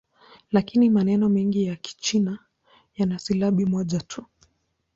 Lakini 0.51 0.89
maneno 0.89 1.29
mengi 1.29 1.63
ya 1.65 1.75
Kichina 1.75 2.39
yana 2.95 3.19
silabi 3.19 3.65
moja 3.65 3.99
tu. 3.99 4.25